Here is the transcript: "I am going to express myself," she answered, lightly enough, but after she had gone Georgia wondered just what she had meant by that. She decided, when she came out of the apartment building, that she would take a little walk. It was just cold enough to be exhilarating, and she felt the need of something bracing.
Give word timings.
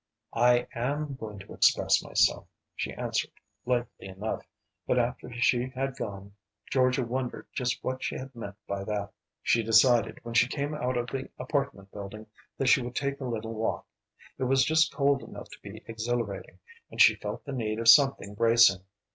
"I 0.33 0.67
am 0.73 1.13
going 1.13 1.37
to 1.37 1.53
express 1.53 2.01
myself," 2.01 2.47
she 2.75 2.91
answered, 2.91 3.29
lightly 3.67 4.07
enough, 4.07 4.43
but 4.87 4.97
after 4.97 5.31
she 5.31 5.69
had 5.69 5.95
gone 5.95 6.33
Georgia 6.71 7.05
wondered 7.05 7.45
just 7.53 7.77
what 7.83 8.03
she 8.03 8.15
had 8.15 8.33
meant 8.35 8.55
by 8.65 8.83
that. 8.83 9.11
She 9.43 9.61
decided, 9.61 10.17
when 10.23 10.33
she 10.33 10.47
came 10.47 10.73
out 10.73 10.97
of 10.97 11.05
the 11.11 11.29
apartment 11.37 11.91
building, 11.91 12.25
that 12.57 12.65
she 12.69 12.81
would 12.81 12.95
take 12.95 13.21
a 13.21 13.25
little 13.25 13.53
walk. 13.53 13.85
It 14.39 14.45
was 14.45 14.65
just 14.65 14.91
cold 14.91 15.21
enough 15.21 15.49
to 15.51 15.59
be 15.61 15.83
exhilarating, 15.85 16.57
and 16.89 16.99
she 16.99 17.13
felt 17.13 17.45
the 17.45 17.51
need 17.53 17.77
of 17.77 17.87
something 17.87 18.33
bracing. 18.33 18.81